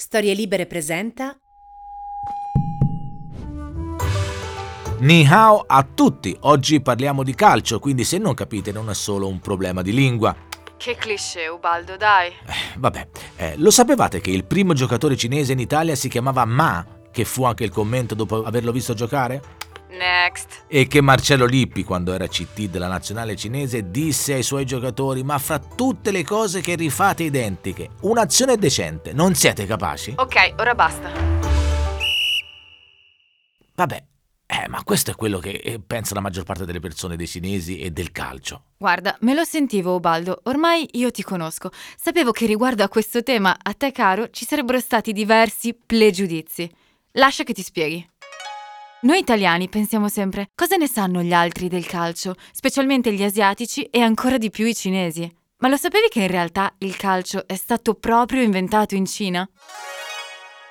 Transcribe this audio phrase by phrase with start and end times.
[0.00, 1.36] Storie Libere presenta
[5.00, 6.36] Ni hao a tutti!
[6.42, 10.36] Oggi parliamo di calcio, quindi se non capite non è solo un problema di lingua.
[10.76, 12.32] Che cliché, Ubaldo, dai.
[12.78, 13.08] Vabbè,
[13.38, 17.42] eh, lo sapevate che il primo giocatore cinese in Italia si chiamava Ma, che fu
[17.42, 19.57] anche il commento dopo averlo visto giocare?
[19.90, 20.64] Next.
[20.68, 25.38] E che Marcello Lippi, quando era CT della nazionale cinese, disse ai suoi giocatori: Ma
[25.38, 30.14] fra tutte le cose che rifate identiche, un'azione decente, non siete capaci?
[30.16, 31.10] Ok, ora basta.
[33.74, 34.04] Vabbè,
[34.50, 37.78] eh, ma questo è quello che eh, pensa la maggior parte delle persone dei cinesi
[37.78, 38.64] e del calcio.
[38.78, 40.40] Guarda, me lo sentivo, Ubaldo.
[40.44, 41.70] Ormai io ti conosco.
[41.96, 46.68] Sapevo che riguardo a questo tema, a te caro, ci sarebbero stati diversi pregiudizi.
[47.12, 48.08] Lascia che ti spieghi.
[49.00, 54.00] Noi italiani pensiamo sempre cosa ne sanno gli altri del calcio, specialmente gli asiatici e
[54.00, 55.32] ancora di più i cinesi.
[55.58, 59.48] Ma lo sapevi che in realtà il calcio è stato proprio inventato in Cina?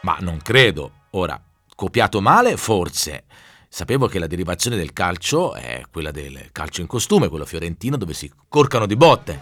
[0.01, 0.91] Ma non credo.
[1.11, 1.41] Ora,
[1.73, 3.23] copiato male, forse.
[3.69, 8.13] Sapevo che la derivazione del calcio è quella del calcio in costume, quello fiorentino, dove
[8.13, 9.41] si corcano di botte.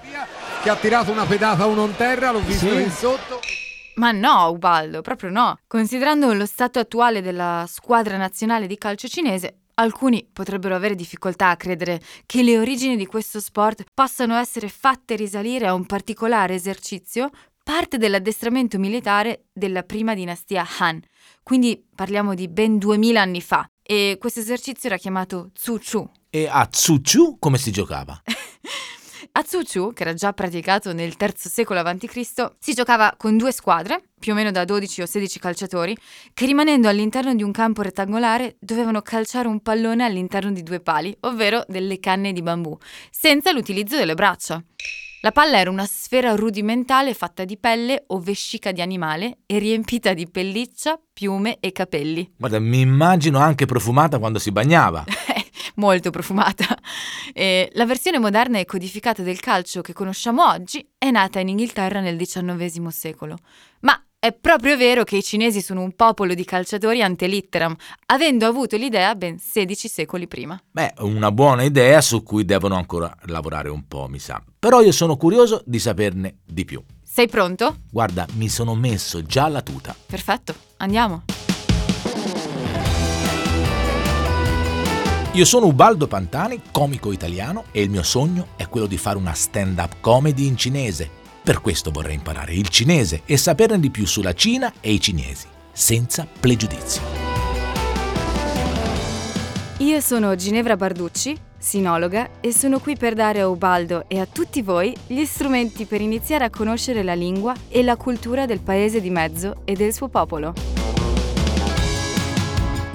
[0.62, 3.40] che ha tirato una pedata a uno in terra, l'ho visto in sotto.
[3.96, 5.58] Ma no, Ubaldo, proprio no.
[5.68, 11.56] Considerando lo stato attuale della squadra nazionale di calcio cinese, alcuni potrebbero avere difficoltà a
[11.56, 17.30] credere che le origini di questo sport possano essere fatte risalire a un particolare esercizio,
[17.64, 21.02] parte dell'addestramento militare della prima dinastia Han.
[21.42, 23.66] Quindi parliamo di ben 2000 anni fa.
[23.82, 26.10] E questo esercizio era chiamato Tzu Chu.
[26.30, 28.22] E a Tzu come si giocava?
[29.38, 34.02] A Tzu che era già praticato nel III secolo a.C., si giocava con due squadre,
[34.18, 35.94] più o meno da 12 o 16 calciatori,
[36.34, 41.14] che rimanendo all'interno di un campo rettangolare dovevano calciare un pallone all'interno di due pali,
[41.22, 42.78] ovvero delle canne di bambù,
[43.12, 44.64] senza l'utilizzo delle braccia.
[45.20, 50.14] La palla era una sfera rudimentale fatta di pelle o vescica di animale e riempita
[50.14, 52.36] di pelliccia, piume e capelli.
[52.38, 55.04] Guarda, mi immagino anche profumata quando si bagnava.
[55.76, 56.66] molto profumata.
[57.38, 62.00] E la versione moderna e codificata del calcio che conosciamo oggi è nata in Inghilterra
[62.00, 63.38] nel XIX secolo.
[63.82, 67.76] Ma è proprio vero che i cinesi sono un popolo di calciatori ante litteram,
[68.08, 70.60] avendo avuto l'idea ben 16 secoli prima.
[70.72, 74.42] Beh, una buona idea su cui devono ancora lavorare un po', mi sa.
[74.58, 76.82] Però io sono curioso di saperne di più.
[77.04, 77.82] Sei pronto?
[77.92, 79.96] Guarda, mi sono messo già la tuta.
[80.08, 81.26] Perfetto, andiamo.
[85.36, 89.34] Io sono Ubaldo Pantani, comico italiano, e il mio sogno è quello di fare una
[89.34, 91.10] stand-up comedy in cinese.
[91.44, 95.48] Per questo vorrei imparare il cinese e saperne di più sulla Cina e i cinesi,
[95.74, 97.02] senza pregiudizi.
[99.80, 104.62] Io sono Ginevra Barducci, sinologa, e sono qui per dare a Ubaldo e a tutti
[104.62, 109.10] voi gli strumenti per iniziare a conoscere la lingua e la cultura del paese di
[109.10, 110.75] mezzo e del suo popolo.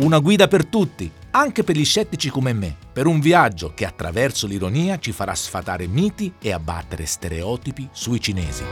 [0.01, 4.47] Una guida per tutti, anche per gli scettici come me, per un viaggio che attraverso
[4.47, 8.65] l'ironia ci farà sfatare miti e abbattere stereotipi sui cinesi.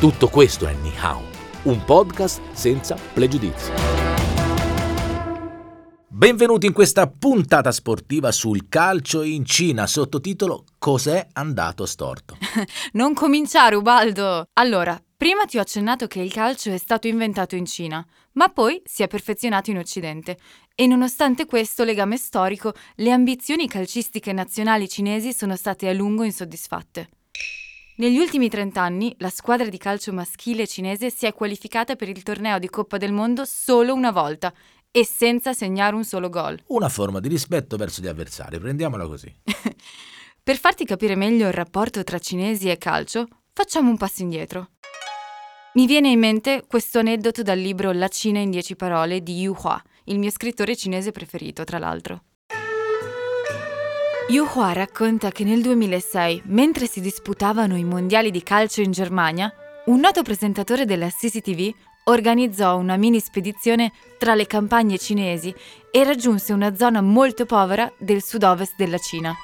[0.00, 1.20] Tutto questo è Ni Hao,
[1.64, 3.70] un podcast senza pregiudizi.
[6.08, 12.38] Benvenuti in questa puntata sportiva sul calcio in Cina, sottotitolo Cos'è andato storto?
[12.94, 14.46] non cominciare, Ubaldo!
[14.54, 18.80] Allora, Prima ti ho accennato che il calcio è stato inventato in Cina, ma poi
[18.84, 20.38] si è perfezionato in Occidente
[20.76, 27.08] e nonostante questo legame storico, le ambizioni calcistiche nazionali cinesi sono state a lungo insoddisfatte.
[27.96, 32.22] Negli ultimi 30 anni la squadra di calcio maschile cinese si è qualificata per il
[32.22, 34.54] torneo di Coppa del Mondo solo una volta
[34.88, 36.62] e senza segnare un solo gol.
[36.68, 39.34] Una forma di rispetto verso gli avversari, prendiamola così.
[40.44, 44.68] per farti capire meglio il rapporto tra cinesi e calcio, facciamo un passo indietro.
[45.74, 49.54] Mi viene in mente questo aneddoto dal libro La Cina in dieci parole di Yu
[49.54, 52.22] Hua, il mio scrittore cinese preferito, tra l'altro.
[54.28, 59.52] Yu Hua racconta che nel 2006, mentre si disputavano i mondiali di calcio in Germania,
[59.86, 61.74] un noto presentatore della CCTV
[62.04, 65.54] organizzò una mini spedizione tra le campagne cinesi
[65.90, 69.34] e raggiunse una zona molto povera del sud-ovest della Cina.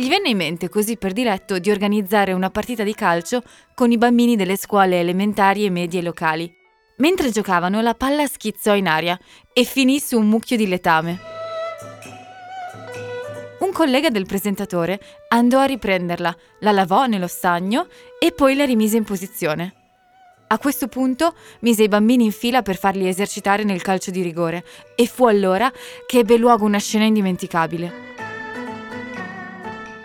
[0.00, 3.42] Gli venne in mente così per diletto di organizzare una partita di calcio
[3.74, 6.50] con i bambini delle scuole elementari e medie locali.
[6.96, 9.20] Mentre giocavano la palla schizzò in aria
[9.52, 11.18] e finì su un mucchio di letame.
[13.58, 14.98] Un collega del presentatore
[15.28, 17.86] andò a riprenderla, la lavò nello stagno
[18.18, 19.74] e poi la rimise in posizione.
[20.46, 24.64] A questo punto mise i bambini in fila per farli esercitare nel calcio di rigore
[24.94, 25.70] e fu allora
[26.06, 28.09] che ebbe luogo una scena indimenticabile.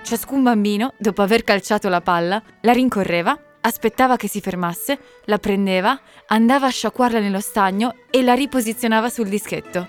[0.06, 6.00] Ciascun bambino, dopo aver calciato la palla, la rincorreva, aspettava che si fermasse, la prendeva,
[6.28, 9.88] andava a sciacquarla nello stagno e la riposizionava sul dischetto.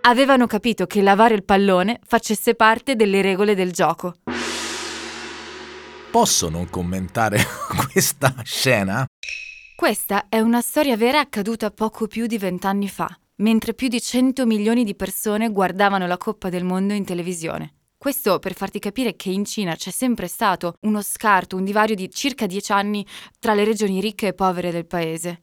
[0.00, 4.14] Avevano capito che lavare il pallone facesse parte delle regole del gioco.
[6.10, 7.44] Posso non commentare
[7.92, 9.04] questa scena?
[9.76, 14.46] Questa è una storia vera accaduta poco più di vent'anni fa, mentre più di 100
[14.46, 17.74] milioni di persone guardavano la Coppa del Mondo in televisione.
[18.02, 22.10] Questo per farti capire che in Cina c'è sempre stato uno scarto, un divario di
[22.10, 23.06] circa 10 anni
[23.38, 25.42] tra le regioni ricche e povere del paese.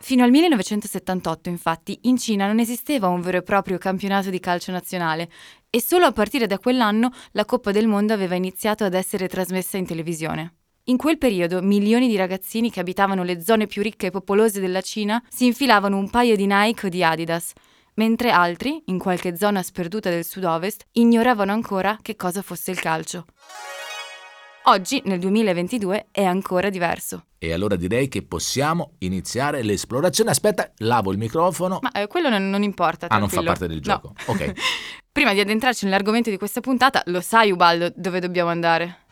[0.00, 4.72] Fino al 1978, infatti, in Cina non esisteva un vero e proprio campionato di calcio
[4.72, 5.30] nazionale
[5.70, 9.76] e solo a partire da quell'anno la Coppa del Mondo aveva iniziato ad essere trasmessa
[9.76, 10.54] in televisione.
[10.86, 14.80] In quel periodo milioni di ragazzini che abitavano le zone più ricche e popolose della
[14.80, 17.52] Cina si infilavano un paio di Nike o di Adidas,
[17.96, 23.26] mentre altri, in qualche zona sperduta del sud-ovest, ignoravano ancora che cosa fosse il calcio.
[24.68, 27.26] Oggi, nel 2022, è ancora diverso.
[27.38, 30.30] E allora direi che possiamo iniziare l'esplorazione.
[30.30, 31.78] Aspetta, lavo il microfono.
[31.82, 33.06] Ma eh, quello non, non importa.
[33.08, 33.44] Ah, non fa tranquillo.
[33.44, 34.12] parte del gioco.
[34.26, 34.32] No.
[34.32, 34.52] Ok.
[35.12, 39.04] Prima di addentrarci nell'argomento di questa puntata, lo sai Ubaldo dove dobbiamo andare?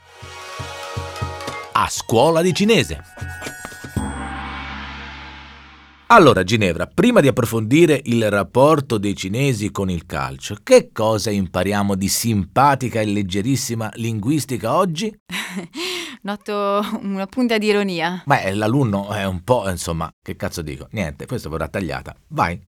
[1.73, 3.03] A scuola di cinese.
[6.14, 11.96] Allora, Ginevra, prima di approfondire il rapporto dei cinesi con il calcio, che cosa impariamo
[11.96, 15.12] di simpatica e leggerissima linguistica oggi?
[16.22, 18.22] Noto una punta di ironia.
[18.26, 20.87] Beh, l'alunno è un po', insomma, che cazzo dico?
[20.93, 22.14] Niente, questa verrà tagliata.
[22.28, 22.62] Vai.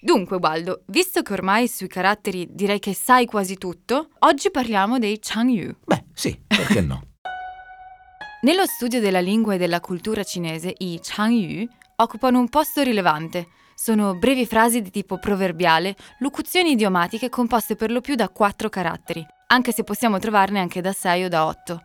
[0.00, 5.18] Dunque, Ubaldo, visto che ormai sui caratteri direi che sai quasi tutto, oggi parliamo dei
[5.20, 5.74] Changyu.
[5.84, 7.02] Beh, sì, perché no?
[8.42, 11.66] Nello studio della lingua e della cultura cinese, i Changyu
[12.00, 13.48] occupano un posto rilevante.
[13.74, 19.24] Sono brevi frasi di tipo proverbiale, locuzioni idiomatiche composte per lo più da quattro caratteri,
[19.48, 21.82] anche se possiamo trovarne anche da sei o da otto.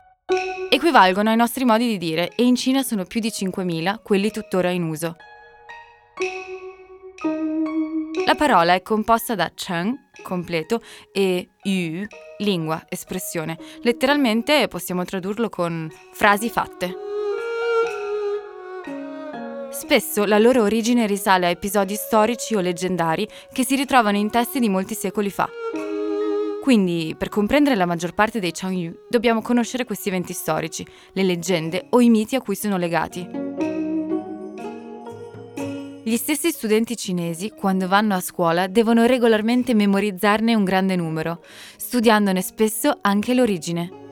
[0.70, 4.70] Equivalgono ai nostri modi di dire e in Cina sono più di 5.000 quelli tuttora
[4.70, 5.16] in uso.
[8.26, 10.82] La parola è composta da Cheng, completo,
[11.12, 12.06] e Yu,
[12.38, 13.58] lingua, espressione.
[13.82, 17.13] Letteralmente possiamo tradurlo con frasi fatte.
[19.74, 24.60] Spesso la loro origine risale a episodi storici o leggendari che si ritrovano in testi
[24.60, 25.50] di molti secoli fa.
[26.62, 31.88] Quindi, per comprendere la maggior parte dei Changyu, dobbiamo conoscere questi eventi storici, le leggende
[31.90, 33.28] o i miti a cui sono legati.
[36.04, 41.44] Gli stessi studenti cinesi, quando vanno a scuola, devono regolarmente memorizzarne un grande numero,
[41.78, 44.03] studiandone spesso anche l'origine.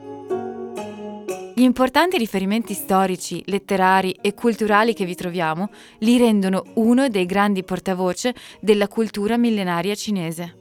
[1.62, 7.62] Gli importanti riferimenti storici, letterari e culturali che vi troviamo li rendono uno dei grandi
[7.62, 10.56] portavoce della cultura millenaria cinese.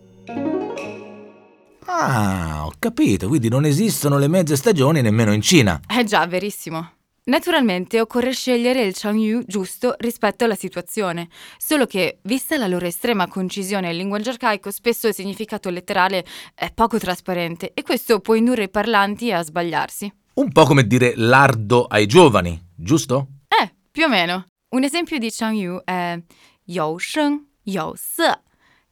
[1.85, 5.79] Ah, ho capito, quindi non esistono le mezze stagioni nemmeno in Cina.
[5.89, 6.91] Eh già, verissimo.
[7.23, 13.27] Naturalmente occorre scegliere il Changyu giusto rispetto alla situazione, solo che, vista la loro estrema
[13.27, 16.23] concisione il linguaggio arcaico, spesso il significato letterale
[16.53, 20.13] è poco trasparente e questo può indurre i parlanti a sbagliarsi.
[20.33, 23.27] Un po' come dire lardo ai giovani, giusto?
[23.49, 24.45] Eh, più o meno.
[24.69, 26.17] Un esempio di Changyu è
[26.67, 28.39] you sheng, you se.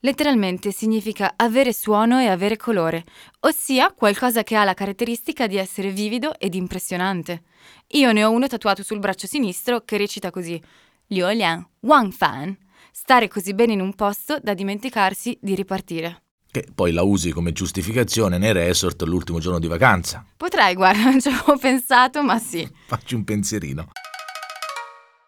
[0.02, 3.06] Letteralmente significa avere suono e avere colore,
[3.42, 7.44] ossia qualcosa che ha la caratteristica di essere vivido ed impressionante.
[7.92, 10.62] Io ne ho uno tatuato sul braccio sinistro che recita così:
[11.08, 12.58] Liu Lian Wang Fan.
[12.92, 16.24] Stare così bene in un posto da dimenticarsi di ripartire.
[16.52, 20.26] Che poi la usi come giustificazione nei resort l'ultimo giorno di vacanza.
[20.36, 22.68] Potrei, guarda, non ci avevo pensato, ma sì.
[22.88, 23.90] Facci un pensierino.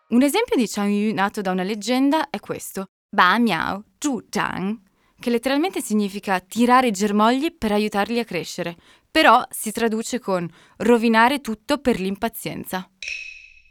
[0.09, 4.79] Un esempio di Changyu nato da una leggenda è questo: Ba Miao Zhu Zhang,
[5.19, 8.75] che letteralmente significa tirare i germogli per aiutarli a crescere,
[9.09, 12.89] però si traduce con rovinare tutto per l'impazienza.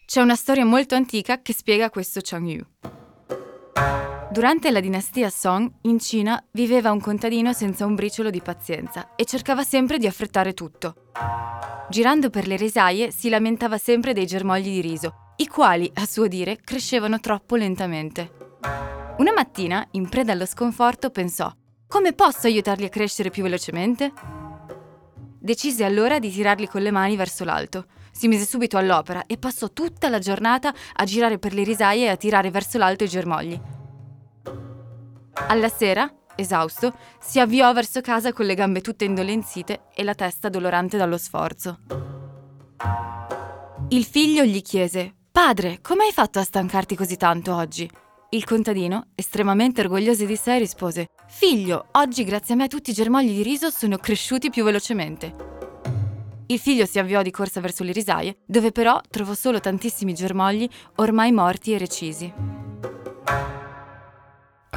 [0.07, 2.64] C'è una storia molto antica che spiega questo Changyu.
[4.30, 9.25] Durante la dinastia Song, in Cina, viveva un contadino senza un briciolo di pazienza e
[9.25, 11.10] cercava sempre di affrettare tutto.
[11.88, 16.28] Girando per le risaie si lamentava sempre dei germogli di riso, i quali, a suo
[16.28, 18.30] dire, crescevano troppo lentamente.
[19.18, 21.52] Una mattina, in preda allo sconforto, pensò:
[21.88, 24.12] come posso aiutarli a crescere più velocemente?
[25.40, 27.87] Decise allora di tirarli con le mani verso l'alto.
[28.12, 32.10] Si mise subito all'opera e passò tutta la giornata a girare per le risaie e
[32.10, 33.60] a tirare verso l'alto i germogli.
[35.32, 40.49] Alla sera, esausto, si avviò verso casa con le gambe tutte indolenzite e la testa
[40.49, 41.80] dolorante dallo sforzo.
[43.88, 47.90] Il figlio gli chiese: Padre, come hai fatto a stancarti così tanto oggi?
[48.30, 53.34] Il contadino, estremamente orgoglioso di sé, rispose: Figlio, oggi grazie a me tutti i germogli
[53.34, 55.49] di riso sono cresciuti più velocemente.
[56.46, 60.68] Il figlio si avviò di corsa verso le risaie, dove però trovò solo tantissimi germogli
[60.96, 62.60] ormai morti e recisi.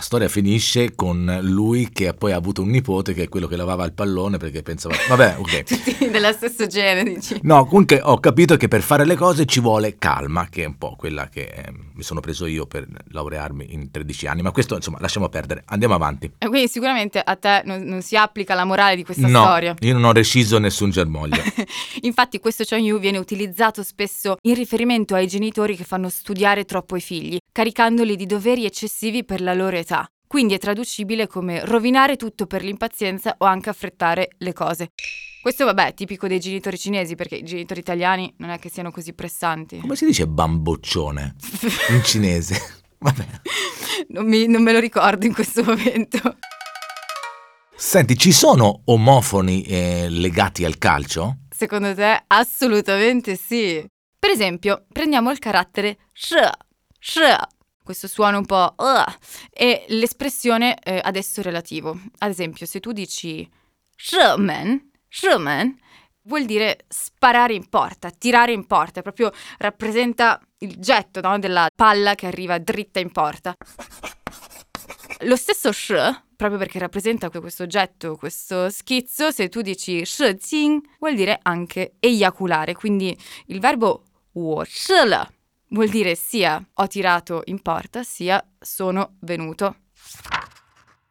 [0.04, 3.56] La storia finisce con lui che poi ha avuto un nipote che è quello che
[3.56, 5.64] lavava il pallone perché pensava, vabbè, ok.
[5.64, 7.40] Tutti dello stesso genere, dici.
[7.44, 10.78] No, comunque ho capito che per fare le cose ci vuole calma, che è un
[10.78, 14.76] po' quella che eh, mi sono preso io per laurearmi in 13 anni, ma questo
[14.76, 16.34] insomma lasciamo perdere, andiamo avanti.
[16.38, 19.74] E quindi sicuramente a te non, non si applica la morale di questa no, storia.
[19.80, 21.42] io non ho reciso nessun germoglio.
[22.04, 26.98] Infatti questo Chon Yu viene utilizzato spesso in riferimento ai genitori che fanno studiare troppo
[26.98, 30.06] i figli, caricandoli di doveri eccessivi per la loro età.
[30.28, 34.90] Quindi è traducibile come rovinare tutto per l'impazienza o anche affrettare le cose.
[35.40, 38.90] Questo vabbè è tipico dei genitori cinesi perché i genitori italiani non è che siano
[38.90, 39.78] così pressanti.
[39.78, 41.36] Come si dice bamboccione
[41.90, 42.60] in cinese?
[42.98, 43.26] Vabbè.
[44.08, 46.38] Non, mi- non me lo ricordo in questo momento.
[47.76, 51.38] Senti, ci sono omofoni eh, legati al calcio?
[51.56, 52.24] Secondo te?
[52.28, 53.86] Assolutamente sì.
[54.18, 56.34] Per esempio, prendiamo il carattere sh,
[57.84, 59.04] questo suono un po' uh,
[59.52, 62.00] e l'espressione eh, adesso relativo.
[62.20, 63.48] Ad esempio, se tu dici
[63.98, 65.78] shman, shman,
[66.24, 72.16] vuol dire sparare in porta, tirare in porta, proprio rappresenta il getto no, della palla
[72.16, 73.54] che arriva dritta in porta.
[75.26, 75.94] Lo stesso sh,
[76.38, 81.96] proprio perché rappresenta questo oggetto, questo schizzo, se tu dici shi jing, vuol dire anche
[82.00, 83.18] eiaculare, quindi
[83.48, 85.30] il verbo wo shi le
[85.73, 89.77] vuol dire sia ho tirato in porta, sia sono venuto.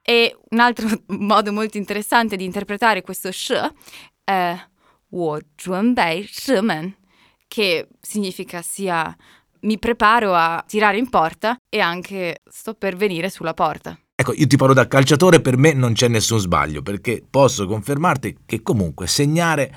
[0.02, 3.54] E un altro modo molto interessante di interpretare questo sh
[4.24, 4.58] è
[5.10, 6.94] 我准备射门,
[7.48, 9.16] che significa sia
[9.62, 13.98] mi preparo a tirare in porta e anche sto per venire sulla porta.
[14.16, 18.40] Ecco, io ti parlo da calciatore, per me non c'è nessun sbaglio, perché posso confermarti
[18.46, 19.74] che comunque segnare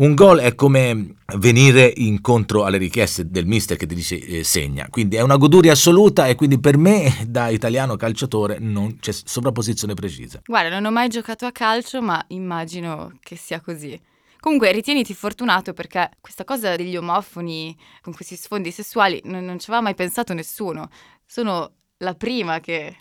[0.00, 4.88] un gol è come venire incontro alle richieste del mister che ti dice eh, segna,
[4.88, 9.94] quindi è una goduria assoluta e quindi per me da italiano calciatore non c'è sovrapposizione
[9.94, 10.40] precisa.
[10.44, 13.98] Guarda, non ho mai giocato a calcio, ma immagino che sia così.
[14.40, 19.68] Comunque, ritieniti fortunato perché questa cosa degli omofoni con questi sfondi sessuali non, non ci
[19.68, 20.88] aveva mai pensato nessuno.
[21.26, 22.96] Sono la prima che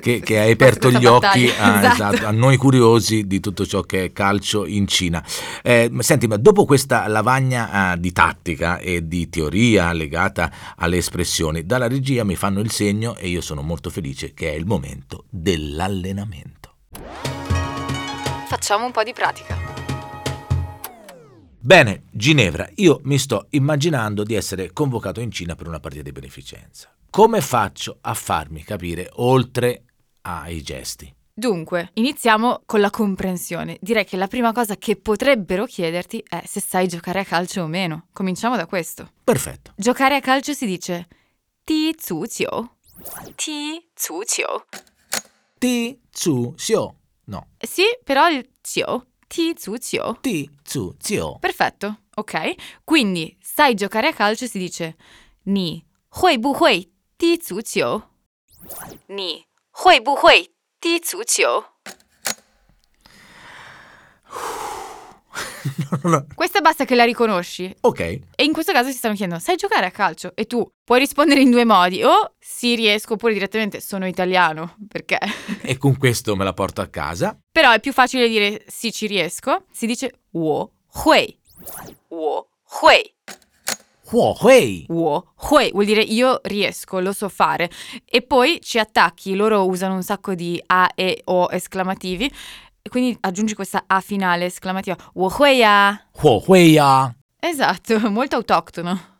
[0.00, 2.14] che, che hai aperto gli occhi a, esatto.
[2.14, 5.22] Esatto, a, noi curiosi di tutto ciò che è calcio in Cina.
[5.62, 11.66] Eh, senti, ma dopo questa lavagna eh, di tattica e di teoria legata alle espressioni,
[11.66, 15.24] dalla regia mi fanno il segno e io sono molto felice che è il momento
[15.28, 16.76] dell'allenamento.
[18.48, 19.56] Facciamo un po' di pratica.
[21.64, 26.12] Bene, Ginevra, io mi sto immaginando di essere convocato in Cina per una partita di
[26.12, 26.92] beneficenza.
[27.14, 29.84] Come faccio a farmi capire oltre
[30.22, 31.14] ai gesti?
[31.34, 33.76] Dunque, iniziamo con la comprensione.
[33.82, 37.66] Direi che la prima cosa che potrebbero chiederti è se sai giocare a calcio o
[37.66, 38.06] meno.
[38.14, 39.10] Cominciamo da questo.
[39.24, 39.74] Perfetto.
[39.76, 41.06] Giocare a calcio si dice
[41.62, 42.48] ti zu qiu.
[43.34, 44.46] Ti zu qiu.
[45.58, 46.96] Ti zu xiu.
[47.24, 47.46] No.
[47.58, 50.16] Sì, però il qiu ti zu qiu.
[50.18, 51.36] Ti zu qiu.
[51.40, 52.54] Perfetto, ok.
[52.82, 54.96] Quindi, sai giocare a calcio si dice
[55.42, 55.84] ni
[56.20, 56.90] hui bu hui
[57.21, 58.01] ti zu qiu.
[59.07, 59.45] Ni
[59.83, 61.63] hui bu hui ti zu qiu.
[66.33, 67.75] Questa basta che la riconosci.
[67.81, 67.99] Ok.
[67.99, 70.31] E in questo caso ti stanno chiedendo, sai giocare a calcio?
[70.35, 75.19] E tu puoi rispondere in due modi, o sì riesco, oppure direttamente sono italiano, perché...
[75.61, 77.37] E con questo me la porto a casa.
[77.51, 81.93] Però è più facile dire sì ci riesco, si dice 我会.我会.
[82.09, 82.47] Huo
[82.81, 83.15] hui.
[84.12, 84.84] Huohui.
[84.88, 87.70] Huawei vuol dire io riesco, lo so fare.
[88.04, 92.30] E poi ci attacchi, loro usano un sacco di A e O esclamativi.
[92.82, 94.96] E quindi aggiungi questa A finale esclamativa.
[95.14, 95.62] Huawei.
[96.20, 96.76] Huawei.
[97.40, 99.10] Esatto, molto autoctono.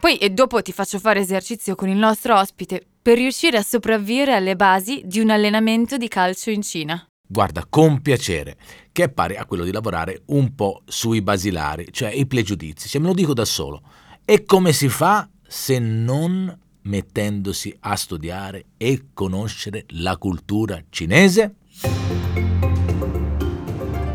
[0.00, 4.34] Poi e dopo ti faccio fare esercizio con il nostro ospite per riuscire a sopravvivere
[4.34, 7.06] alle basi di un allenamento di calcio in Cina.
[7.26, 8.56] Guarda, con piacere,
[8.92, 12.98] che è pari a quello di lavorare un po' sui basilari, cioè i pregiudizi, se
[12.98, 13.82] me lo dico da solo.
[14.24, 21.56] E come si fa se non mettendosi a studiare e conoscere la cultura cinese?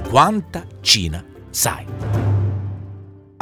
[0.10, 2.31] Quanta Cina sai?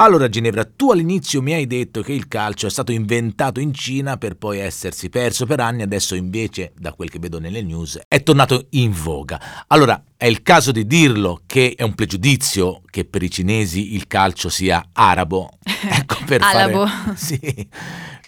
[0.02, 4.16] Allora Ginevra, tu all'inizio mi hai detto che il calcio è stato inventato in Cina
[4.16, 8.24] per poi essersi perso per anni, adesso invece, da quel che vedo nelle news, è
[8.24, 9.66] tornato in voga.
[9.68, 14.08] Allora, è il caso di dirlo che è un pregiudizio che per i cinesi il
[14.08, 15.50] calcio sia arabo.
[15.92, 16.88] Ecco per Arabo.
[16.88, 17.16] fare...
[17.20, 17.68] Sì.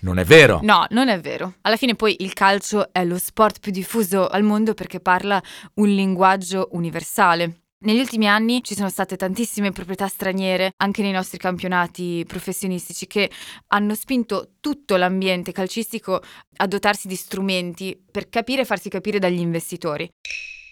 [0.02, 0.60] Non è vero?
[0.64, 1.54] No, non è vero.
[1.62, 5.42] Alla fine poi il calcio è lo sport più diffuso al mondo perché parla
[5.76, 7.61] un linguaggio universale.
[7.84, 13.32] Negli ultimi anni ci sono state tantissime proprietà straniere anche nei nostri campionati professionistici che
[13.70, 16.22] hanno spinto tutto l'ambiente calcistico
[16.58, 20.08] a dotarsi di strumenti per capire e farsi capire dagli investitori.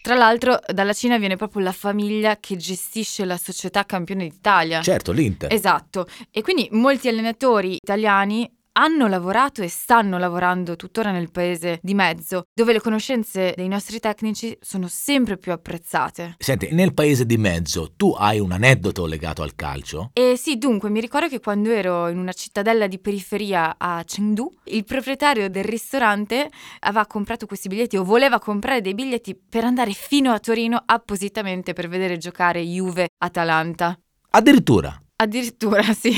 [0.04, 4.82] Tra l'altro dalla Cina viene proprio la famiglia che gestisce la società campione d'Italia.
[4.82, 5.52] Certo, l'Inter.
[5.52, 11.94] Esatto, e quindi molti allenatori italiani hanno lavorato e stanno lavorando tuttora nel paese di
[11.94, 16.36] mezzo, dove le conoscenze dei nostri tecnici sono sempre più apprezzate.
[16.38, 20.12] Senti, nel paese di mezzo tu hai un aneddoto legato al calcio?
[20.14, 24.50] E sì, dunque, mi ricordo che quando ero in una cittadella di periferia a Chengdu,
[24.66, 26.50] il proprietario del ristorante
[26.80, 31.74] aveva comprato questi biglietti o voleva comprare dei biglietti per andare fino a Torino appositamente
[31.74, 34.00] per vedere giocare Juve-Atalanta.
[34.32, 35.02] Addirittura.
[35.22, 36.14] Addirittura sì.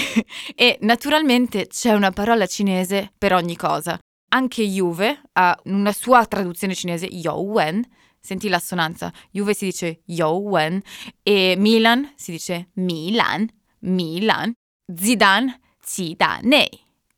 [0.55, 3.97] E naturalmente c'è una parola cinese per ogni cosa.
[4.33, 7.83] Anche Juve ha una sua traduzione cinese, Youwen,
[8.19, 10.81] senti l'assonanza, Juve si dice Youwen
[11.21, 14.53] e Milan si dice Milan, Milan,
[14.95, 16.69] Zidane, Zidane,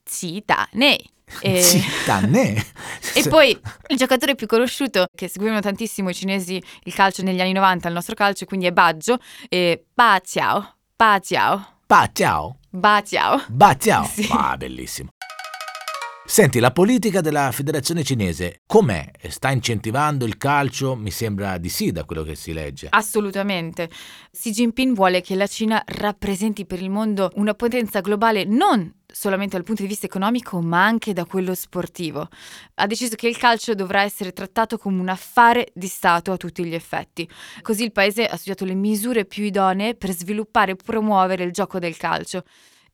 [0.03, 0.99] Zidane.
[1.41, 1.61] E...
[1.61, 2.65] Zidane.
[3.13, 7.53] e poi il giocatore più conosciuto che seguivano tantissimo i cinesi il calcio negli anni
[7.53, 11.79] 90, il nostro calcio, quindi è Baggio, e Ba Ciao, Ba Ciao.
[11.85, 12.59] Ba ciao.
[12.69, 13.41] Ba ciao.
[13.49, 14.05] Ba ciao.
[14.05, 14.25] Sì.
[14.31, 15.09] Ah, bellissimo.
[16.25, 19.11] Senti, la politica della federazione cinese com'è?
[19.27, 20.95] Sta incentivando il calcio?
[20.95, 22.87] Mi sembra di sì da quello che si legge.
[22.89, 23.89] Assolutamente.
[24.31, 29.55] Xi Jinping vuole che la Cina rappresenti per il mondo una potenza globale non solamente
[29.55, 32.27] dal punto di vista economico, ma anche da quello sportivo.
[32.75, 36.65] Ha deciso che il calcio dovrà essere trattato come un affare di Stato a tutti
[36.65, 37.29] gli effetti.
[37.61, 41.77] Così il paese ha studiato le misure più idonee per sviluppare e promuovere il gioco
[41.77, 42.43] del calcio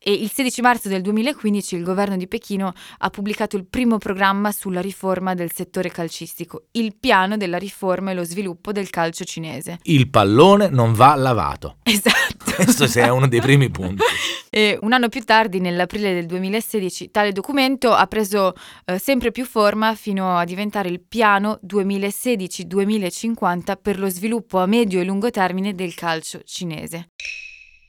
[0.02, 4.50] e il 16 marzo del 2015 il governo di Pechino ha pubblicato il primo programma
[4.50, 9.78] sulla riforma del settore calcistico, il piano della riforma e lo sviluppo del calcio cinese.
[9.82, 11.76] Il pallone non va lavato.
[11.82, 12.54] Esatto.
[12.54, 14.02] Questo è uno dei primi punti.
[14.52, 18.52] E un anno più tardi, nell'aprile del 2016, tale documento ha preso
[18.84, 25.00] eh, sempre più forma fino a diventare il piano 2016-2050 per lo sviluppo a medio
[25.00, 27.10] e lungo termine del calcio cinese.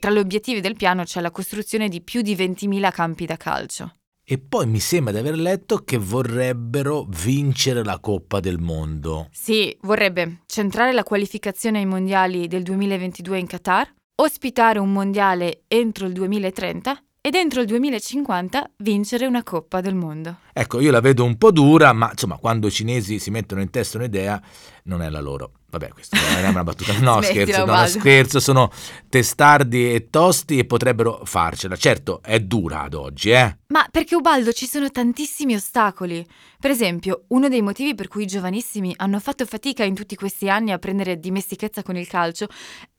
[0.01, 3.97] Tra gli obiettivi del piano c'è la costruzione di più di 20.000 campi da calcio.
[4.25, 9.27] E poi mi sembra di aver letto che vorrebbero vincere la Coppa del Mondo.
[9.31, 16.07] Sì, vorrebbe centrare la qualificazione ai mondiali del 2022 in Qatar, ospitare un mondiale entro
[16.07, 20.37] il 2030 ed entro il 2050 vincere una Coppa del Mondo.
[20.51, 23.69] Ecco, io la vedo un po' dura, ma insomma, quando i cinesi si mettono in
[23.69, 24.41] testa un'idea,
[24.85, 25.51] non è la loro.
[25.71, 26.99] Vabbè, questa non è una battuta.
[26.99, 28.69] No, scherzo, no, scherzo, sono
[29.07, 31.77] testardi e tosti e potrebbero farcela.
[31.77, 33.57] Certo, è dura ad oggi, eh.
[33.67, 36.27] Ma perché Ubaldo ci sono tantissimi ostacoli.
[36.59, 40.49] Per esempio, uno dei motivi per cui i giovanissimi hanno fatto fatica in tutti questi
[40.49, 42.47] anni a prendere dimestichezza con il calcio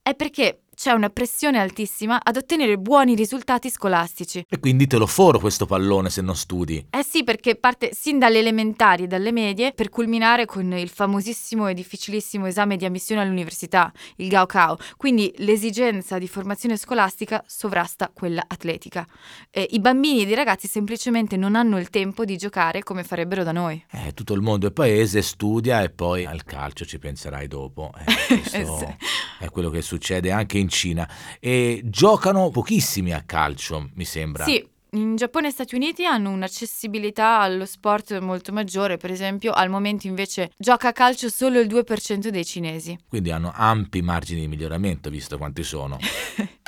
[0.03, 4.45] è perché c'è una pressione altissima ad ottenere buoni risultati scolastici.
[4.49, 6.85] E quindi te lo foro questo pallone se non studi.
[6.91, 11.69] Eh sì, perché parte sin dalle elementari e dalle medie per culminare con il famosissimo
[11.69, 14.77] e difficilissimo esame di ammissione all'università, il Gaokao.
[14.97, 19.07] Quindi l'esigenza di formazione scolastica sovrasta quella atletica.
[19.53, 23.45] E I bambini ed i ragazzi semplicemente non hanno il tempo di giocare come farebbero
[23.45, 23.81] da noi.
[23.89, 27.93] Eh, tutto il mondo è paese, studia e poi al calcio ci penserai dopo.
[28.05, 28.97] Eh, questo Eh
[29.43, 31.09] è quello che succede anche in Cina.
[31.39, 34.45] E giocano pochissimi a calcio, mi sembra.
[34.45, 39.71] Sì, in Giappone e Stati Uniti hanno un'accessibilità allo sport molto maggiore, per esempio al
[39.71, 42.99] momento invece gioca a calcio solo il 2% dei cinesi.
[43.09, 45.99] Quindi hanno ampi margini di miglioramento, visto quanti sono.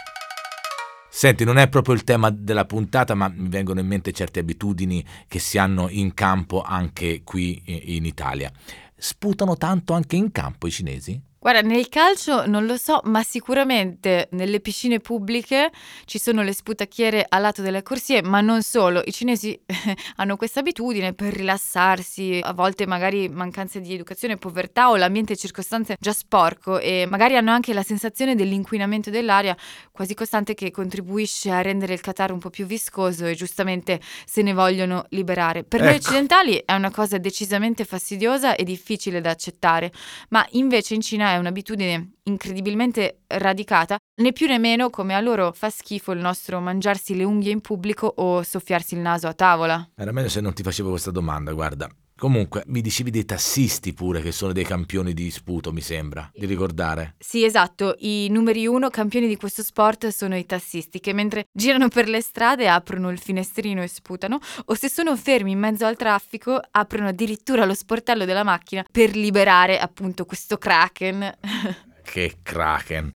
[1.10, 5.04] Senti, non è proprio il tema della puntata, ma mi vengono in mente certe abitudini
[5.28, 8.50] che si hanno in campo anche qui i- in Italia.
[8.96, 11.20] Sputano tanto anche in campo i cinesi?
[11.44, 15.70] Guarda, nel calcio non lo so, ma sicuramente nelle piscine pubbliche
[16.06, 19.02] ci sono le sputacchiere a lato delle corsie, ma non solo.
[19.04, 19.60] I cinesi
[20.16, 25.98] hanno questa abitudine per rilassarsi, a volte magari mancanza di educazione, povertà o l'ambiente circostante
[26.00, 29.54] già sporco e magari hanno anche la sensazione dell'inquinamento dell'aria
[29.92, 34.40] quasi costante che contribuisce a rendere il Qatar un po' più viscoso e giustamente se
[34.40, 35.62] ne vogliono liberare.
[35.62, 36.04] Per noi Ecco.
[36.06, 39.92] occidentali è una cosa decisamente fastidiosa e difficile da accettare,
[40.30, 45.52] ma invece in Cina è un'abitudine incredibilmente radicata, né più né meno come a loro
[45.52, 49.90] fa schifo il nostro mangiarsi le unghie in pubblico o soffiarsi il naso a tavola.
[49.94, 51.88] Era meglio se non ti facevo questa domanda, guarda.
[52.24, 56.46] Comunque, mi dicevi dei tassisti pure che sono dei campioni di sputo, mi sembra, di
[56.46, 57.16] ricordare.
[57.18, 61.88] Sì, esatto, i numeri uno campioni di questo sport sono i tassisti che mentre girano
[61.88, 65.96] per le strade aprono il finestrino e sputano o se sono fermi in mezzo al
[65.96, 71.30] traffico aprono addirittura lo sportello della macchina per liberare appunto questo kraken.
[72.02, 73.12] che kraken.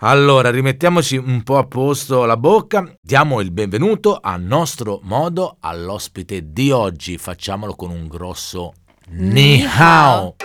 [0.00, 6.52] Allora, rimettiamoci un po' a posto la bocca, diamo il benvenuto a nostro modo all'ospite
[6.52, 7.18] di oggi.
[7.18, 8.74] Facciamolo con un grosso
[9.08, 10.36] Ni hao.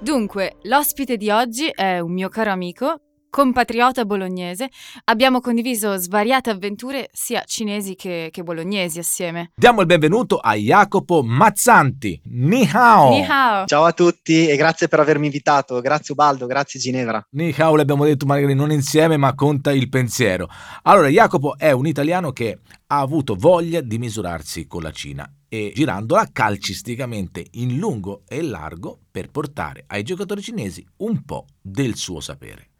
[0.00, 3.02] Dunque, l'ospite di oggi è un mio caro amico
[3.36, 4.70] compatriota bolognese,
[5.04, 9.50] abbiamo condiviso svariate avventure sia cinesi che, che bolognesi assieme.
[9.54, 12.18] Diamo il benvenuto a Jacopo Mazzanti.
[12.30, 13.10] Ni hao.
[13.10, 13.66] Ni hao.
[13.66, 15.82] Ciao a tutti e grazie per avermi invitato.
[15.82, 17.22] Grazie Ubaldo, grazie Ginevra.
[17.32, 20.48] Ni hao l'abbiamo detto magari non insieme, ma conta il pensiero.
[20.84, 25.72] Allora, Jacopo è un italiano che ha avuto voglia di misurarsi con la Cina e
[25.74, 32.20] girandola calcisticamente in lungo e largo per portare ai giocatori cinesi un po' del suo
[32.20, 32.70] sapere.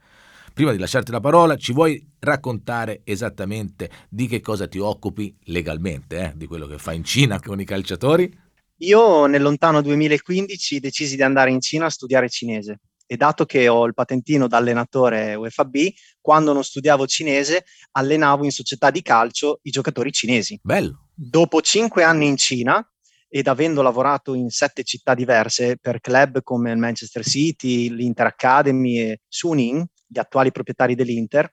[0.56, 6.18] Prima di lasciarti la parola, ci vuoi raccontare esattamente di che cosa ti occupi legalmente,
[6.18, 6.32] eh?
[6.34, 8.34] di quello che fai in Cina con i calciatori?
[8.78, 13.68] Io nel lontano 2015 decisi di andare in Cina a studiare cinese e dato che
[13.68, 15.76] ho il patentino da allenatore UFAB,
[16.22, 20.58] quando non studiavo cinese allenavo in società di calcio i giocatori cinesi.
[20.62, 21.10] Bello.
[21.12, 22.82] Dopo cinque anni in Cina
[23.28, 29.00] ed avendo lavorato in sette città diverse per club come il Manchester City, l'Inter Academy
[29.00, 31.50] e Suning, gli attuali proprietari dell'Inter,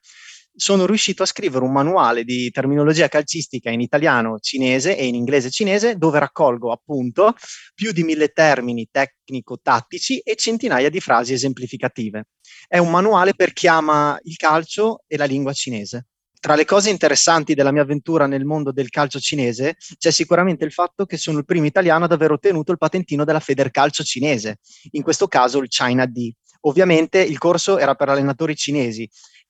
[0.56, 5.50] sono riuscito a scrivere un manuale di terminologia calcistica in italiano cinese e in inglese
[5.50, 7.34] cinese dove raccolgo appunto
[7.74, 12.28] più di mille termini tecnico-tattici e centinaia di frasi esemplificative.
[12.68, 16.06] È un manuale per chi ama il calcio e la lingua cinese.
[16.38, 20.72] Tra le cose interessanti della mia avventura nel mondo del calcio cinese c'è sicuramente il
[20.72, 24.58] fatto che sono il primo italiano ad aver ottenuto il patentino della Federcalcio cinese,
[24.90, 26.30] in questo caso il China D,
[26.66, 29.08] Ovviamente il corso era per allenatori cinesi,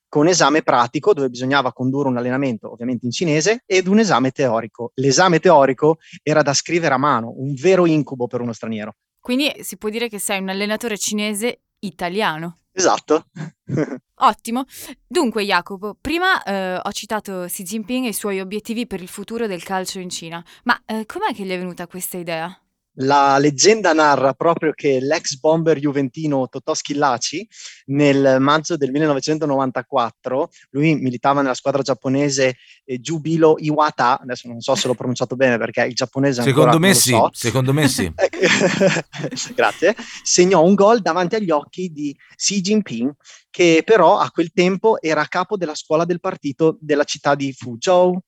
[0.08, 4.92] con esame pratico dove bisognava condurre un allenamento ovviamente in cinese ed un esame teorico.
[4.94, 8.94] L'esame teorico era da scrivere a mano, un vero incubo per uno straniero.
[9.18, 12.58] Quindi si può dire che sei un allenatore cinese italiano.
[12.70, 13.26] Esatto.
[14.18, 14.64] Ottimo.
[15.06, 19.46] Dunque, Jacopo, prima eh, ho citato Xi Jinping e i suoi obiettivi per il futuro
[19.46, 22.56] del calcio in Cina, ma eh, com'è che gli è venuta questa idea?
[22.98, 27.46] La leggenda narra proprio che l'ex bomber juventino Totò Schillaci
[27.86, 34.76] nel maggio del 1994, lui militava nella squadra giapponese eh, Jubilo Iwata, adesso non so
[34.76, 37.30] se l'ho pronunciato bene perché il giapponese secondo me sì, so.
[37.32, 38.12] secondo me sì.
[39.54, 39.96] Grazie.
[40.22, 43.12] Segnò un gol davanti agli occhi di Xi Jinping
[43.50, 48.20] che però a quel tempo era capo della scuola del partito della città di Fuzhou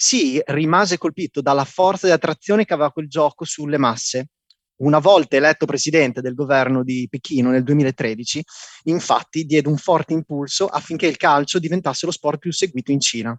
[0.00, 4.28] si rimase colpito dalla forza di attrazione che aveva quel gioco sulle masse.
[4.76, 8.44] Una volta eletto presidente del governo di Pechino nel 2013,
[8.84, 13.36] infatti diede un forte impulso affinché il calcio diventasse lo sport più seguito in Cina.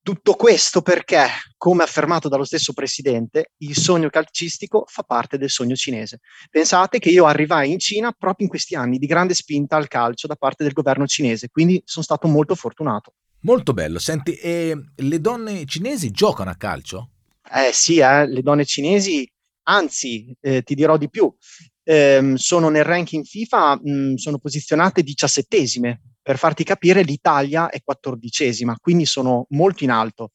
[0.00, 5.74] Tutto questo perché, come affermato dallo stesso presidente, il sogno calcistico fa parte del sogno
[5.74, 6.20] cinese.
[6.48, 10.28] Pensate che io arrivai in Cina proprio in questi anni di grande spinta al calcio
[10.28, 13.14] da parte del governo cinese, quindi sono stato molto fortunato.
[13.42, 13.98] Molto bello.
[13.98, 17.10] Senti, e le donne cinesi giocano a calcio?
[17.52, 19.28] Eh sì, eh, le donne cinesi,
[19.64, 21.32] anzi, eh, ti dirò di più,
[21.82, 26.00] eh, sono nel ranking FIFA, mh, mm, sono posizionate diciassettesime.
[26.22, 30.30] Per farti capire, l'Italia è quattordicesima, quindi sono molto in alto.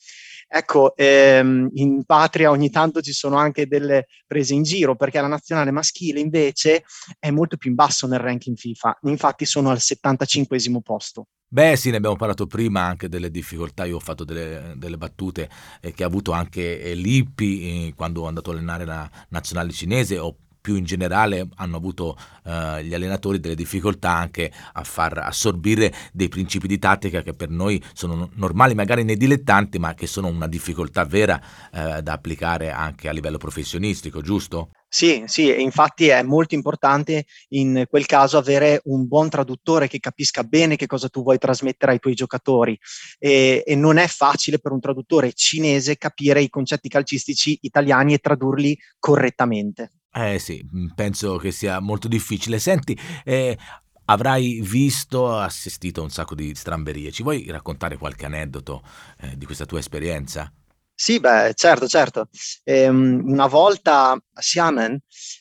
[0.49, 5.27] Ecco, ehm, in patria ogni tanto ci sono anche delle prese in giro perché la
[5.27, 6.83] nazionale maschile invece
[7.19, 11.27] è molto più in basso nel ranking FIFA, infatti sono al 75 posto.
[11.49, 15.49] Beh sì, ne abbiamo parlato prima anche delle difficoltà, io ho fatto delle, delle battute
[15.81, 19.71] eh, che ha avuto anche eh, Lippi eh, quando è andato a allenare la nazionale
[19.71, 20.35] cinese, ho
[20.67, 26.27] più in generale hanno avuto eh, gli allenatori delle difficoltà anche a far assorbire dei
[26.27, 30.47] principi di tattica che per noi sono normali magari nei dilettanti ma che sono una
[30.47, 34.71] difficoltà vera eh, da applicare anche a livello professionistico, giusto?
[34.89, 40.43] Sì, sì, infatti è molto importante in quel caso avere un buon traduttore che capisca
[40.43, 42.77] bene che cosa tu vuoi trasmettere ai tuoi giocatori
[43.19, 48.19] e, e, non è facile per un traduttore cinese capire i concetti calcistici italiani e
[48.19, 49.91] tradurli correttamente.
[50.13, 52.59] Eh sì, mm, penso che sia molto difficile.
[52.59, 53.57] Senti, eh,
[54.05, 57.11] avrai visto, assistito a un sacco di stramberie.
[57.11, 58.81] Ci vuoi raccontare qualche aneddoto
[59.21, 60.51] eh, di questa tua esperienza?
[60.99, 62.27] Sì, beh, certo, certo.
[62.63, 64.97] Ehm, una volta a Xiamen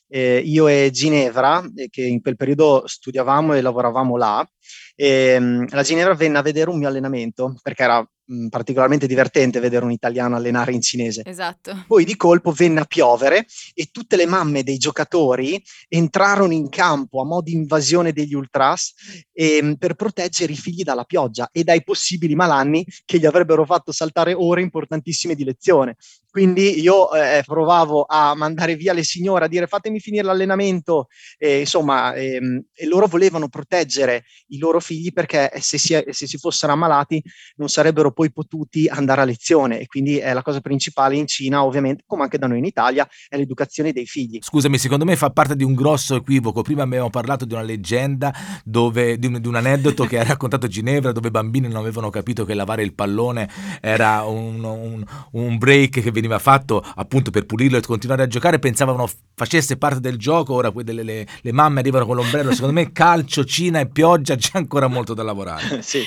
[0.09, 4.47] eh, io e Ginevra, eh, che in quel periodo studiavamo e lavoravamo là,
[4.95, 9.85] ehm, la Ginevra venne a vedere un mio allenamento perché era mh, particolarmente divertente vedere
[9.85, 11.23] un italiano allenare in cinese.
[11.25, 11.85] Esatto.
[11.87, 17.21] Poi di colpo venne a piovere e tutte le mamme dei giocatori entrarono in campo
[17.21, 18.93] a mo' di invasione degli ultras
[19.33, 23.93] e, per proteggere i figli dalla pioggia e dai possibili malanni che gli avrebbero fatto
[23.93, 25.97] saltare ore importantissime di lezione.
[26.37, 31.07] Quindi io eh, provavo a mandare via le signore a dire fatemi finire l'allenamento,
[31.39, 36.37] e, insomma, ehm, e loro volevano proteggere i loro figli perché se si, se si
[36.37, 37.23] fossero ammalati
[37.55, 41.65] non sarebbero poi potuti andare a lezione e quindi è la cosa principale in Cina,
[41.65, 44.39] ovviamente, come anche da noi in Italia, è l'educazione dei figli.
[44.43, 46.61] Scusami, secondo me fa parte di un grosso equivoco.
[46.61, 48.31] Prima abbiamo parlato di una leggenda,
[48.63, 52.11] dove, di, un, di un aneddoto che ha raccontato Ginevra, dove i bambini non avevano
[52.11, 53.49] capito che lavare il pallone
[53.81, 58.59] era un, un, un break che veniva fatto appunto per pulirlo e continuare a giocare,
[58.59, 62.93] pensavano facesse parte del gioco, ora le, le, le mamme arrivano con l'ombrello, secondo me
[62.93, 65.81] calcio, Cina e pioggia c'è ancora molto da lavorare.
[65.83, 66.03] sì.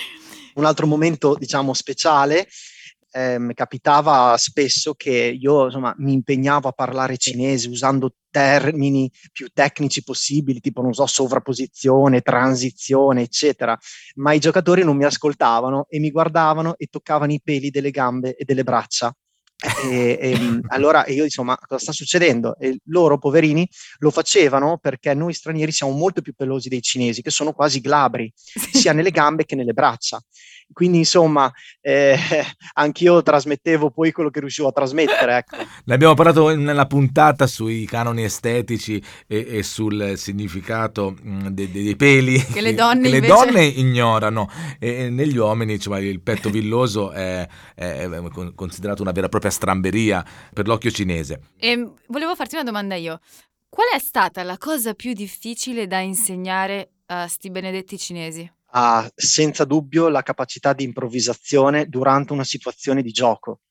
[0.55, 2.47] Un altro momento, diciamo, speciale
[3.11, 10.03] eh, capitava spesso che io insomma, mi impegnavo a parlare cinese usando termini più tecnici
[10.03, 13.77] possibili, tipo non so, sovrapposizione, transizione, eccetera,
[14.15, 18.35] ma i giocatori non mi ascoltavano e mi guardavano e toccavano i peli delle gambe
[18.35, 19.13] e delle braccia.
[19.83, 22.57] E, e, allora io insomma cosa sta succedendo?
[22.57, 23.67] E loro poverini
[23.97, 28.31] lo facevano perché noi stranieri siamo molto più pelosi dei cinesi che sono quasi glabri
[28.71, 30.21] sia nelle gambe che nelle braccia
[30.71, 31.51] quindi insomma
[31.81, 32.17] eh,
[32.75, 35.37] anch'io trasmettevo poi quello che riuscivo a trasmettere.
[35.37, 35.57] Ecco.
[35.85, 41.95] Ne abbiamo parlato nella puntata sui canoni estetici e, e sul significato mh, dei, dei
[41.95, 43.21] peli che le donne, che invece...
[43.21, 48.09] le donne ignorano e, e negli uomini cioè, il petto villoso è, è,
[48.55, 51.41] considerato una vera e propria stramberia per l'occhio cinese.
[51.57, 53.19] E volevo farti una domanda io.
[53.69, 58.51] Qual è stata la cosa più difficile da insegnare a sti benedetti cinesi?
[58.71, 63.61] Ha senza dubbio la capacità di improvvisazione durante una situazione di gioco.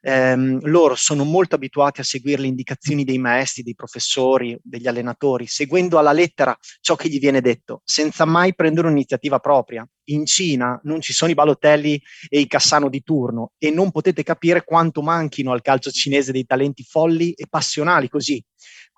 [0.00, 5.46] Eh, loro sono molto abituati a seguire le indicazioni dei maestri, dei professori, degli allenatori,
[5.46, 9.86] seguendo alla lettera ciò che gli viene detto, senza mai prendere un'iniziativa propria.
[10.10, 14.22] In Cina non ci sono i balotelli e i cassano di turno e non potete
[14.22, 18.42] capire quanto manchino al calcio cinese dei talenti folli e passionali così.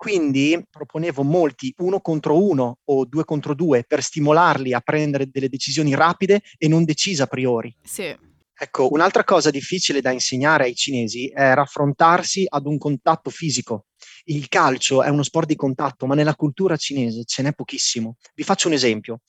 [0.01, 5.47] Quindi proponevo molti uno contro uno o due contro due per stimolarli a prendere delle
[5.47, 7.71] decisioni rapide e non decise a priori.
[7.83, 8.11] Sì.
[8.51, 13.85] Ecco, un'altra cosa difficile da insegnare ai cinesi è raffrontarsi ad un contatto fisico.
[14.23, 18.15] Il calcio è uno sport di contatto, ma nella cultura cinese ce n'è pochissimo.
[18.33, 19.19] Vi faccio un esempio.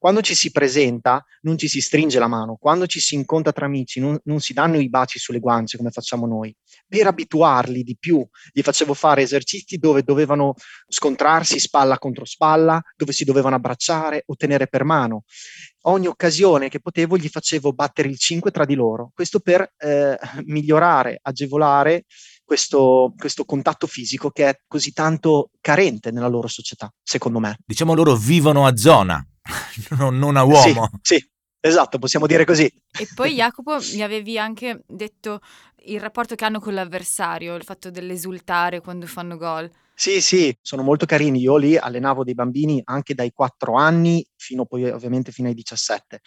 [0.00, 3.66] Quando ci si presenta non ci si stringe la mano, quando ci si incontra tra
[3.66, 6.56] amici non, non si danno i baci sulle guance come facciamo noi.
[6.88, 10.54] Per abituarli di più, gli facevo fare esercizi dove dovevano
[10.88, 15.24] scontrarsi spalla contro spalla, dove si dovevano abbracciare o tenere per mano.
[15.82, 20.18] Ogni occasione che potevo gli facevo battere il 5 tra di loro, questo per eh,
[20.44, 22.04] migliorare, agevolare
[22.44, 27.56] questo, questo, contatto fisico che è così tanto carente nella loro società, secondo me.
[27.64, 29.24] Diciamo loro vivono a zona,
[29.96, 30.90] non, a uomo.
[31.00, 32.64] Sì, sì, esatto, possiamo dire così.
[32.64, 35.40] E poi Jacopo mi avevi anche detto
[35.84, 39.70] il rapporto che hanno con l'avversario, il fatto dell'esultare quando fanno gol.
[39.94, 41.40] Sì, sì, sono molto carini.
[41.40, 46.20] Io lì allenavo dei bambini anche dai 4 anni fino poi ovviamente fino ai 17.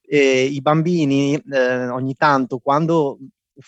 [0.00, 3.18] E I bambini eh, ogni tanto quando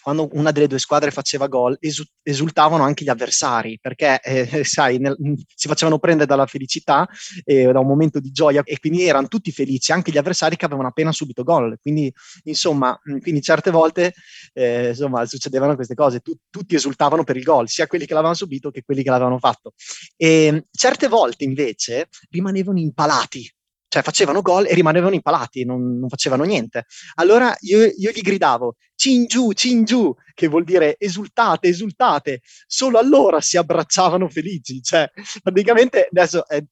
[0.02, 4.98] quando una delle due squadre faceva gol, esu- esultavano anche gli avversari, perché eh, sai,
[4.98, 5.16] nel,
[5.54, 7.08] si facevano prendere dalla felicità
[7.44, 10.64] e da un momento di gioia e quindi erano tutti felici, anche gli avversari che
[10.64, 11.78] avevano appena subito gol.
[11.80, 12.12] Quindi,
[12.44, 14.14] insomma, quindi certe volte
[14.52, 18.36] eh, insomma, succedevano queste cose, tu, tutti esultavano per il gol, sia quelli che l'avevano
[18.36, 19.72] subito che quelli che l'avevano fatto.
[20.16, 23.50] E certe volte invece rimanevano impalati
[23.90, 26.86] cioè facevano gol e rimanevano impalati, non, non facevano niente.
[27.16, 32.42] Allora io, io gli gridavo Cingiù, Cingiù, che vuol dire esultate, esultate.
[32.66, 34.82] Solo allora si abbracciavano felici.
[34.82, 35.10] Cioè,
[35.42, 36.66] praticamente adesso eh,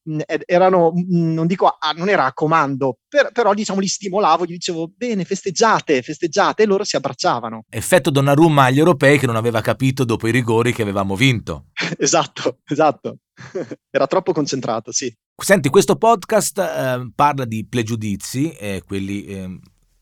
[0.45, 4.93] erano, non dico, ah, non era a comando, per, però diciamo li stimolavo, gli dicevo
[4.95, 7.65] bene, festeggiate, festeggiate, e loro si abbracciavano.
[7.71, 11.69] Effetto Donnarumma agli europei che non aveva capito dopo i rigori che avevamo vinto.
[11.99, 13.17] esatto, esatto.
[13.91, 15.11] era troppo concentrato, sì.
[15.41, 19.61] Senti, questo podcast eh, parla di pregiudizi, eh, quelli eh,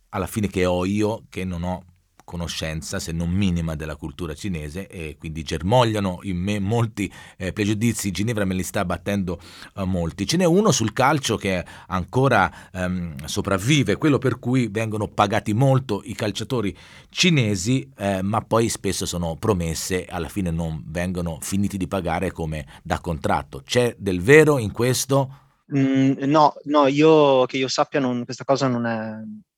[0.09, 1.85] alla fine che ho io, che non ho
[2.27, 8.11] conoscenza, se non minima, della cultura cinese e quindi germogliano in me molti eh, pregiudizi.
[8.11, 9.41] Ginevra me li sta battendo
[9.77, 10.27] eh, molti.
[10.27, 16.03] Ce n'è uno sul calcio che ancora ehm, sopravvive, quello per cui vengono pagati molto
[16.05, 16.77] i calciatori
[17.09, 22.67] cinesi, eh, ma poi spesso sono promesse, alla fine non vengono finiti di pagare come
[22.83, 23.63] da contratto.
[23.65, 25.45] C'è del vero in questo?
[25.75, 29.15] Mm, no, no, io che io sappia non, questa cosa non è,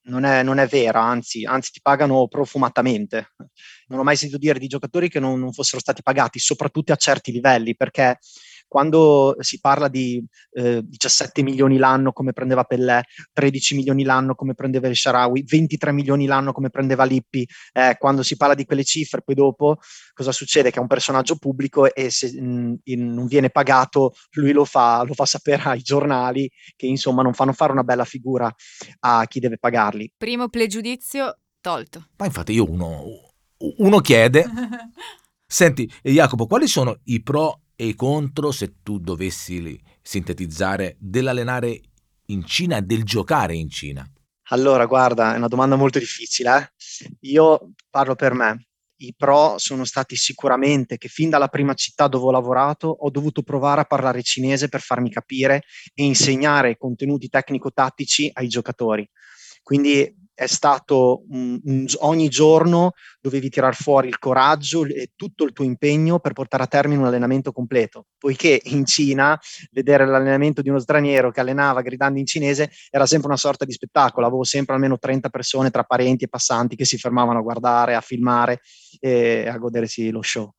[0.08, 3.34] non è, non è vera, anzi, anzi, ti pagano profumatamente.
[3.88, 6.96] Non ho mai sentito dire di giocatori che non, non fossero stati pagati, soprattutto a
[6.96, 8.18] certi livelli, perché
[8.68, 13.00] quando si parla di eh, 17 milioni l'anno come prendeva Pellè,
[13.32, 18.22] 13 milioni l'anno come prendeva il Sharawi, 23 milioni l'anno come prendeva Lippi, eh, quando
[18.22, 19.78] si parla di quelle cifre, poi dopo
[20.12, 20.70] cosa succede?
[20.70, 24.64] Che è un personaggio pubblico e se mh, mm, in, non viene pagato, lui lo
[24.64, 28.52] fa, lo fa sapere ai giornali che insomma non fanno fare una bella figura
[29.00, 30.12] a chi deve pagarli.
[30.16, 32.08] Primo pregiudizio tolto.
[32.16, 33.02] Ma infatti io uno,
[33.78, 34.44] uno chiede...
[35.50, 41.80] Senti, Jacopo, quali sono i pro e i contro, se tu dovessi sintetizzare, dell'allenare
[42.26, 44.04] in Cina e del giocare in Cina?
[44.48, 46.56] Allora, guarda, è una domanda molto difficile.
[46.58, 47.16] Eh?
[47.20, 48.66] Io parlo per me.
[48.96, 53.42] I pro sono stati sicuramente che fin dalla prima città dove ho lavorato ho dovuto
[53.42, 55.62] provare a parlare cinese per farmi capire
[55.94, 59.08] e insegnare contenuti tecnico-tattici ai giocatori.
[59.62, 65.52] Quindi è stato un, un, ogni giorno dovevi tirar fuori il coraggio e tutto il
[65.52, 69.36] tuo impegno per portare a termine un allenamento completo, poiché in Cina
[69.72, 73.72] vedere l'allenamento di uno straniero che allenava gridando in cinese era sempre una sorta di
[73.72, 77.96] spettacolo, avevo sempre almeno 30 persone tra parenti e passanti che si fermavano a guardare,
[77.96, 78.60] a filmare
[79.00, 80.52] e a godersi lo show.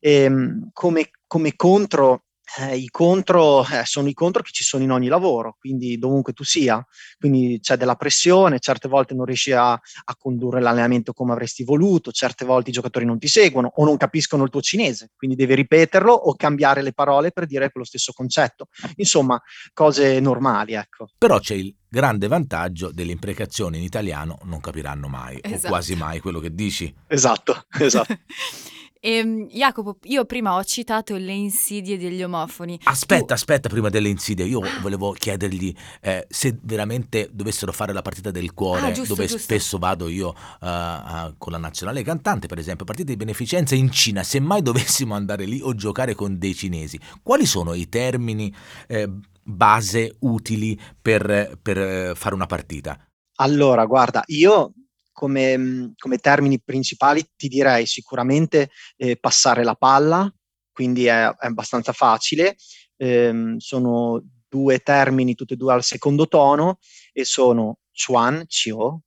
[0.00, 2.24] E, ehm, come, come contro
[2.58, 6.32] eh, i contro eh, sono i contro che ci sono in ogni lavoro, quindi dovunque
[6.32, 6.84] tu sia,
[7.18, 12.10] quindi c'è della pressione, certe volte non riesci a, a, condurre l'allenamento come avresti voluto,
[12.10, 15.54] certe volte i giocatori non ti seguono o non capiscono il tuo cinese, quindi devi
[15.54, 18.68] ripeterlo o cambiare le parole per dire quello stesso concetto.
[18.96, 19.40] Insomma,
[19.72, 21.08] cose normali, ecco.
[21.18, 25.66] Però c'è il grande vantaggio delle imprecazioni in italiano, non capiranno mai esatto.
[25.66, 26.92] o quasi mai quello che dici.
[27.06, 28.16] Esatto, esatto.
[29.02, 32.78] Ehm, Jacopo, io prima ho citato le insidie degli omofoni.
[32.84, 33.32] Aspetta, tu...
[33.32, 38.52] aspetta, prima delle insidie, io volevo chiedergli eh, se veramente dovessero fare la partita del
[38.52, 39.42] cuore, ah, giusto, dove giusto.
[39.42, 40.28] spesso vado io
[40.60, 44.60] uh, uh, con la nazionale cantante, per esempio, partite di beneficenza in Cina, se mai
[44.60, 48.54] dovessimo andare lì o giocare con dei cinesi, quali sono i termini
[48.86, 49.08] eh,
[49.42, 53.02] base utili per, per eh, fare una partita?
[53.36, 54.74] Allora, guarda, io
[55.20, 60.32] come, mm, come termini principali ti direi sicuramente eh, passare la palla,
[60.72, 62.56] quindi è, è abbastanza facile.
[62.96, 66.78] Eh, sono due termini, tutti e due al secondo tono,
[67.12, 69.02] e sono chuan, chio,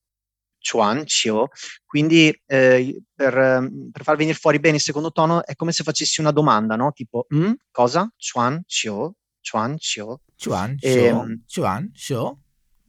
[0.60, 1.48] chuan, chio.
[1.84, 5.82] Quindi eh, per, mm, per, far venire fuori bene il secondo tono è come se
[5.84, 6.92] facessi una domanda, no?
[6.92, 8.08] Tipo, mm, cosa?
[8.18, 10.22] Chuan, chio, chuan, chio.
[10.38, 12.43] Chuan, chio, ehm, chuan, chio.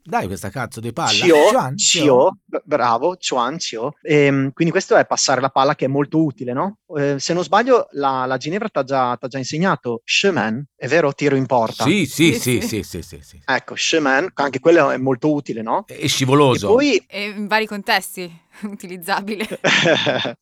[0.07, 1.09] Dai questa cazzo di palla.
[1.09, 3.97] Cio, Chuan, Cio, bravo, Chuan, Cio.
[4.03, 6.81] E, ehm, quindi questo è passare la palla che è molto utile, no?
[6.95, 11.15] Eh, se non sbaglio, la, la Ginevra ti ha già, già, insegnato chemin, è vero?
[11.15, 11.85] Tiro in porta.
[11.85, 13.41] Sì, sì, sì, sì, sì, sì, sì.
[13.47, 15.85] Ecco, chemin, anche quello è molto utile, no?
[15.87, 16.67] È scivoloso.
[16.67, 17.05] E poi...
[17.09, 18.31] E in vari contesti,
[18.65, 19.47] utilizzabile.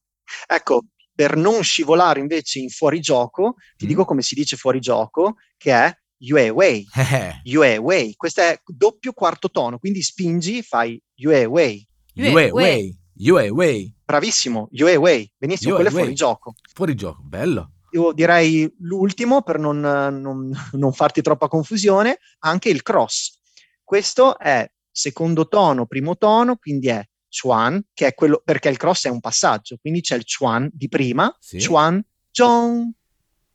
[0.49, 0.83] ecco,
[1.15, 3.89] per non scivolare invece in fuorigioco, ti mm.
[3.89, 6.87] dico come si dice fuorigioco, che è Yue Wei.
[7.45, 8.15] Yue Wei.
[8.17, 11.87] Questo è doppio quarto tono, quindi spingi, fai Yue Wei.
[12.15, 12.97] Yue Wei.
[13.15, 13.95] Yue Wei.
[14.05, 15.31] Bravissimo, Yue Wei.
[15.37, 16.55] Benissimo, quello è fuori gioco.
[16.75, 17.73] Fuori gioco, bello.
[17.93, 23.39] Io direi l'ultimo, per non, non, non farti troppa confusione, anche il cross.
[23.83, 29.07] Questo è secondo tono, primo tono, quindi è Chuan, che è quello perché il cross
[29.07, 31.63] è un passaggio, quindi c'è il Chuan di prima, sì.
[31.63, 32.91] Chuan, Zhong,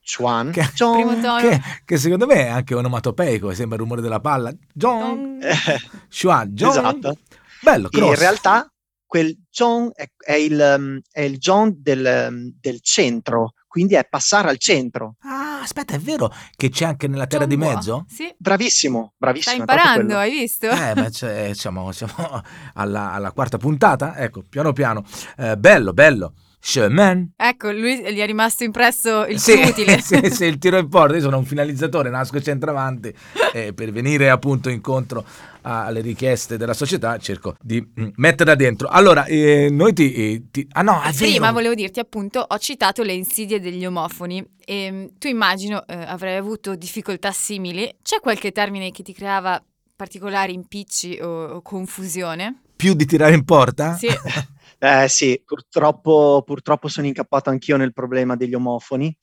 [0.07, 4.53] Chuan, che, che, che, secondo me è anche onomatopeico, sembra il rumore della palla.
[4.73, 5.37] John,
[6.09, 6.69] Chuan, John.
[6.69, 7.17] Esatto.
[7.61, 8.07] Bello, cross.
[8.07, 8.71] In realtà
[9.05, 14.07] quel John è, è, il, um, è il John del, um, del, centro, quindi è
[14.09, 15.15] passare al centro.
[15.23, 18.05] Ah, aspetta, è vero che c'è anche nella terra John di mezzo?
[18.07, 18.33] Sì.
[18.37, 19.55] Bravissimo, bravissimo.
[19.55, 20.69] Stai imparando, hai visto?
[20.69, 22.41] Eh, cioè, siamo, siamo
[22.75, 25.03] alla, alla, quarta puntata, ecco, piano piano.
[25.35, 26.33] Eh, bello, bello.
[26.59, 27.31] Chemin.
[27.35, 29.99] Ecco, lui gli è rimasto impresso il sì, utile.
[30.01, 31.15] sì, sì, il tiro in porta.
[31.15, 33.13] Io sono un finalizzatore, nasco centravanti
[33.53, 35.23] e per venire appunto incontro
[35.61, 38.87] alle richieste della società cerco di mm, metterla dentro.
[38.87, 43.13] Allora, eh, noi ti, eh, ti, Ah no, Prima volevo dirti appunto, ho citato le
[43.13, 47.95] insidie degli omofoni e mm, tu immagino eh, avrai avuto difficoltà simili.
[48.01, 49.61] C'è qualche termine che ti creava
[49.95, 52.61] particolari impicci o, o confusione?
[52.75, 53.95] Più di tirare in porta?
[53.95, 54.07] Sì.
[54.79, 59.15] Eh sì, purtroppo, purtroppo sono incappato anch'io nel problema degli omofoni.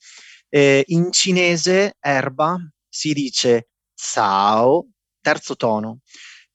[0.49, 4.87] Eh, in cinese erba si dice sao,
[5.21, 5.99] terzo tono.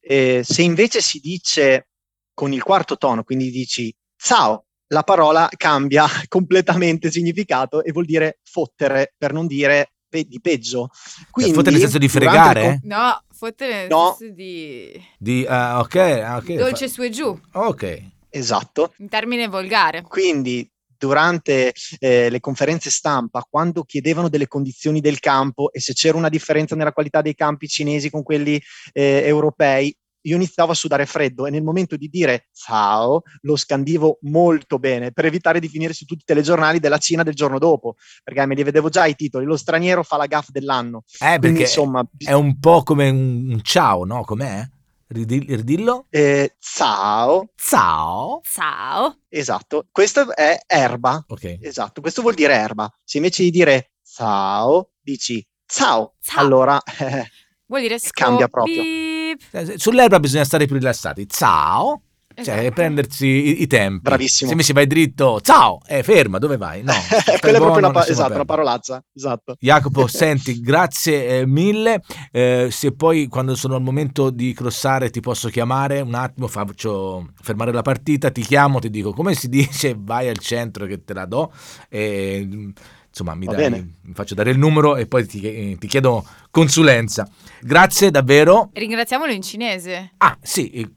[0.01, 1.89] Eh, se invece si dice
[2.35, 8.41] con il quarto tono, quindi dici sao, la parola cambia completamente significato e vuol dire
[8.43, 10.89] fottere, per non dire pe- di peggio.
[11.31, 12.61] Quindi, fottere nel senso di fregare?
[12.61, 14.15] durante No, fottere nel No.
[14.19, 16.53] senso di Di, ah, ok, ah, ok.
[16.55, 18.03] dolce su e giù, Ok.
[18.31, 18.95] Esatto.
[18.99, 20.03] in termine volgare.
[20.03, 20.71] Quindi
[21.01, 26.29] durante eh, le conferenze stampa, quando chiedevano delle condizioni del campo e se c'era una
[26.29, 28.61] differenza nella qualità dei campi cinesi con quelli
[28.93, 34.19] eh, europei, io iniziavo a sudare freddo e nel momento di dire ciao lo scandivo
[34.23, 37.97] molto bene per evitare di finire su tutti i telegiornali della Cina del giorno dopo,
[38.23, 41.05] perché me li vedevo già i titoli, lo straniero fa la gaff dell'anno.
[41.15, 44.23] Eh, Quindi perché insomma, è un po' come un ciao, no?
[44.23, 44.69] Com'è?
[45.13, 46.07] Ridi- Ridillo?
[46.09, 48.41] eh, ciao, Ciao.
[48.45, 49.19] Ciao.
[49.29, 51.59] esatto, questo è erba, Ok.
[51.63, 52.89] esatto, questo vuol dire erba.
[53.03, 56.41] Se invece di dire ciao, dici ciao, Ciao.
[56.41, 57.29] allora eh,
[57.67, 58.83] Vuol dire Cambia scop- proprio.
[58.83, 59.41] beep.
[59.51, 61.29] Eh, Sull'erba bisogna stare più rilassati.
[61.29, 62.03] Ciao.
[62.33, 62.75] Cioè, Esatto.
[62.75, 64.03] prendersi i, i tempi.
[64.03, 64.47] Bravissimo.
[64.49, 66.83] Se invece vai dritto, ciao, eh, ferma, dove vai?
[66.83, 66.93] No,
[67.41, 69.57] quella è proprio una, pa- esatto, una parolaccia, esatto.
[69.59, 72.03] Jacopo, senti, grazie eh, mille.
[72.31, 77.33] Eh, se poi quando sono al momento di crossare ti posso chiamare un attimo, faccio
[77.43, 81.13] fermare la partita, ti chiamo, ti dico come si dice, vai al centro che te
[81.13, 81.53] la do.
[81.89, 82.71] E, mm,
[83.09, 87.29] insomma, mi, dai- mi faccio dare il numero e poi ti, eh, ti chiedo consulenza.
[87.61, 88.71] Grazie davvero.
[88.73, 90.13] Ringraziamolo in cinese.
[90.19, 90.91] Ah, sì, eh,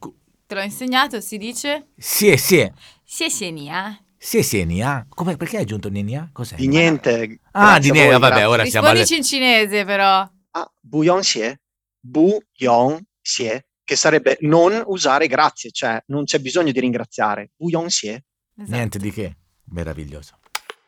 [0.46, 2.70] Te l'ho insegnato, si dice sì, sì.
[3.04, 3.98] Xie xie ni ah.
[4.24, 5.06] Sì, sì, Nia.
[5.10, 6.30] Come, perché hai aggiunto Nia?
[6.32, 6.56] Cos'è?
[6.56, 7.40] Di niente.
[7.52, 9.00] Ah, di niente, voi, vabbè, ora siamo alle...
[9.00, 10.26] Rispondici in cinese però.
[10.52, 11.60] Ah, bouillon xie,
[12.00, 17.50] bouillon xie, che sarebbe non usare grazie, cioè non c'è bisogno di ringraziare.
[17.54, 18.24] Bouillon xie.
[18.56, 18.74] Esatto.
[18.74, 19.36] Niente di che.
[19.66, 20.38] Meraviglioso.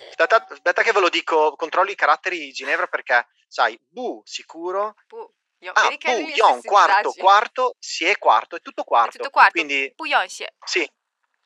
[0.08, 4.94] Aspetta, aspetta che ve lo dico, controllo i caratteri di Ginevra perché, sai, bu sicuro,
[5.06, 5.30] Bu-
[5.66, 9.16] io- ah, stessi quarto, quarto, xie quarto, è tutto quarto.
[9.16, 9.50] È tutto quarto.
[9.52, 10.54] Quindi, Bouillon xie.
[10.64, 10.88] sì,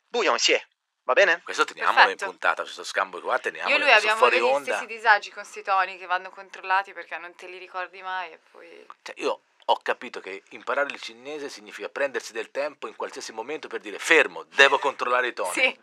[0.09, 0.68] bouillon xie,
[1.05, 1.41] va bene?
[1.43, 2.31] Questo teniamolo in Perfetto.
[2.31, 5.99] puntata, questo scambio qua, teniamolo Io e lui abbiamo degli stessi disagi con sti toni
[5.99, 8.87] che vanno controllati perché non te li ricordi mai e poi...
[9.03, 13.68] Cioè, io ho capito che imparare il cinese significa prendersi del tempo in qualsiasi momento
[13.68, 15.53] per dire fermo, devo controllare i toni.
[15.53, 15.79] Sì.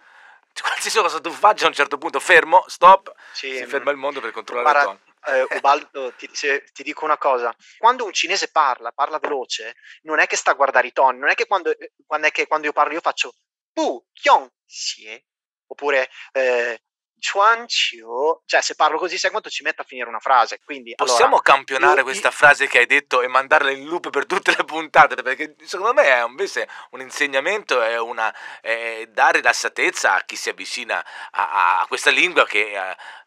[0.53, 3.67] Cioè, qualsiasi cosa tu faccia a un certo punto, fermo, stop, Sì, si mm.
[3.67, 5.06] ferma il mondo per controllare Guarda, i toni.
[5.28, 7.53] Eh, Ubaldo, ti, se- ti dico una cosa.
[7.78, 11.30] Quando un cinese parla, parla veloce, non è che sta a guardare i toni, non
[11.30, 13.34] è che quando, eh, quando, è che quando io parlo io faccio
[13.71, 15.25] bu, yon, xie,
[15.67, 16.82] oppure eh,
[17.19, 18.41] chuan qiu.
[18.45, 20.59] Cioè, se parlo così, sai quanto ci mette a finire una frase.
[20.63, 24.25] Quindi, Possiamo allora, campionare io- questa frase che hai detto e mandarla in loop per
[24.25, 25.15] tutte le puntate?
[25.21, 30.49] Perché secondo me è invece un insegnamento, è una è dare rilassatezza a chi si
[30.49, 32.71] avvicina a, a- questa lingua che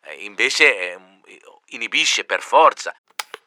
[0.02, 1.09] eh, invece eh,
[1.70, 2.94] inibisce per forza.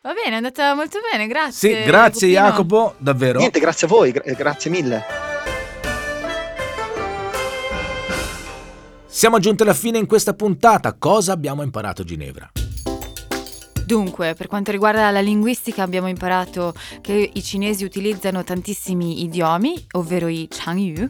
[0.01, 1.77] Va bene, è andata molto bene, grazie.
[1.77, 2.49] Sì, grazie Jacopino.
[2.49, 3.39] Jacopo, davvero.
[3.39, 5.05] niente, grazie a voi, gra- grazie mille.
[9.05, 10.93] Siamo giunti alla fine in questa puntata.
[10.97, 12.51] Cosa abbiamo imparato a Ginevra?
[13.85, 20.27] Dunque, per quanto riguarda la linguistica abbiamo imparato che i cinesi utilizzano tantissimi idiomi, ovvero
[20.27, 21.07] i Changyu,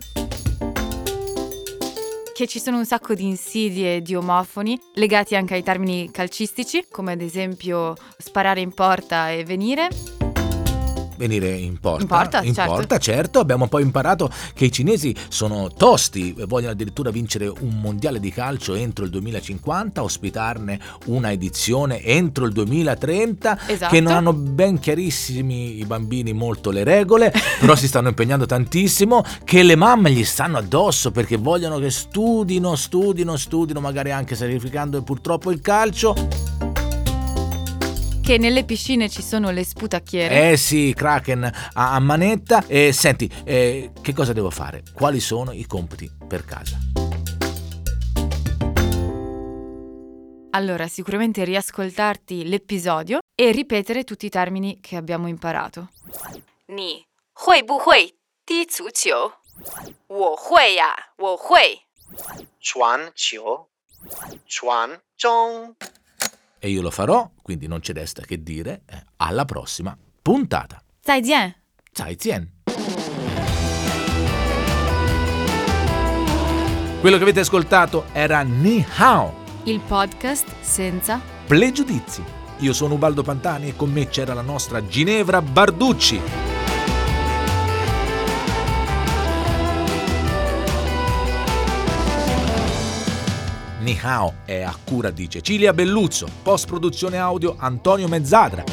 [2.34, 7.12] che ci sono un sacco di insidie di omofoni legati anche ai termini calcistici, come
[7.14, 10.12] ad esempio sparare in porta e venire.
[11.18, 12.01] Venire in porta.
[12.01, 12.74] In porta, In certo.
[12.74, 13.39] porta, certo.
[13.39, 18.74] Abbiamo poi imparato che i cinesi sono tosti, vogliono addirittura vincere un mondiale di calcio
[18.76, 23.93] entro il 2050, ospitarne una edizione entro il 2030, Esatto.
[23.93, 29.24] che non hanno ben chiarissimi i bambini molto le regole, però si stanno impegnando tantissimo,
[29.43, 35.01] che le mamme gli stanno addosso perché vogliono che studino, studino, studino, magari anche sacrificando
[35.01, 36.16] purtroppo il calcio
[38.24, 40.51] che nelle piscine ci sono le sputacchiere.
[40.51, 42.63] Eh sì, Kraken a, manetta.
[42.67, 44.82] E senti, eh, che cosa devo fare?
[44.93, 46.78] Quali sono i compiti per casa?
[50.51, 55.89] Allora, sicuramente riascoltarti l'episodio e ripetere tutti i termini che abbiamo imparato.
[56.67, 57.05] Ni,
[57.45, 58.15] hui bu hui,
[58.45, 59.32] ti zu qiu.
[60.07, 61.78] Wo hui ya, wo hui.
[62.59, 63.67] Chuan qiu.
[64.47, 65.76] Chuan zhong.
[66.66, 68.84] E io lo farò, quindi non c'è resta che dire.
[68.86, 70.82] eh, alla prossima puntata.
[71.01, 71.55] 再见。
[71.91, 72.49] Zaijian.
[77.01, 79.34] Quello che avete ascoltato era Ni Hao,
[79.66, 82.24] Il podcast senza Pregiudizi.
[82.59, 86.22] Io sono Ubaldo Pantani e con me c'era la nostra Ginevra Barducci.
[93.84, 98.64] Nihao è a cura di Cecilia Belluzzo, post produzione audio Antonio Mezzadra.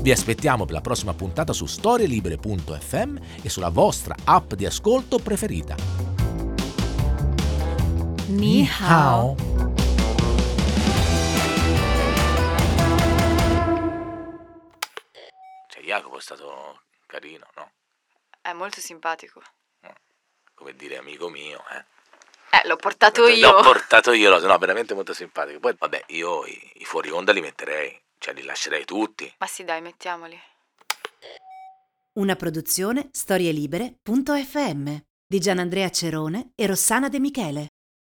[0.00, 5.74] Vi aspettiamo per la prossima puntata su storielibere.fm e sulla vostra app di ascolto preferita.
[8.28, 9.34] Ni hao.
[15.66, 17.72] Cioè, Jacopo è stato carino, no?
[18.40, 19.42] È molto simpatico.
[20.54, 21.93] Come dire amico mio, eh.
[22.54, 23.50] Eh, l'ho portato io.
[23.50, 25.58] L'ho portato io, no, no, veramente molto simpatico.
[25.58, 29.34] Poi, vabbè, io i, i fuori onda li metterei, cioè li lascerei tutti.
[29.38, 30.40] Ma sì, dai, mettiamoli.
[32.12, 34.96] Una produzione storielibere.fm
[35.26, 37.66] di Gianandrea Cerone e Rossana De Michele.